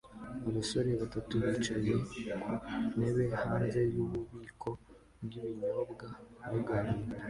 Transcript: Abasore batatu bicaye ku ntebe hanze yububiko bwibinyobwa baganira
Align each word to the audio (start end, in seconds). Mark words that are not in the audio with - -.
Abasore 0.49 0.89
batatu 1.01 1.33
bicaye 1.43 1.93
ku 2.41 2.51
ntebe 2.93 3.25
hanze 3.43 3.81
yububiko 3.93 4.69
bwibinyobwa 5.23 6.07
baganira 6.51 7.11